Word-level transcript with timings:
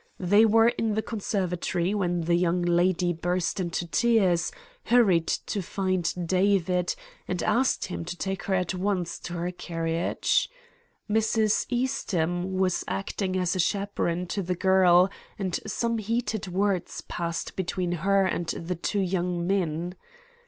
They 0.19 0.45
were 0.47 0.69
in 0.69 0.95
the 0.95 1.03
conservatory 1.03 1.93
when 1.93 2.21
the 2.21 2.33
young 2.33 2.63
lady 2.63 3.13
burst 3.13 3.59
into 3.59 3.85
tears, 3.85 4.51
hurried 4.85 5.27
to 5.27 5.61
find 5.61 6.11
David, 6.27 6.95
and 7.27 7.43
asked 7.43 7.85
him 7.85 8.03
to 8.05 8.17
take 8.17 8.45
her 8.45 8.55
at 8.55 8.73
once 8.73 9.19
to 9.19 9.33
her 9.33 9.51
carriage. 9.51 10.49
Mrs. 11.07 11.67
Eastham 11.69 12.57
was 12.57 12.83
acting 12.87 13.37
as 13.37 13.61
chaperon 13.61 14.25
to 14.25 14.41
the 14.41 14.55
girl, 14.55 15.07
and 15.37 15.59
some 15.67 15.99
heated 15.99 16.47
words 16.47 17.01
passed 17.01 17.55
between 17.55 17.91
her 17.91 18.25
and 18.25 18.47
the 18.47 18.73
two 18.75 19.01
young 19.01 19.45
men. 19.45 19.93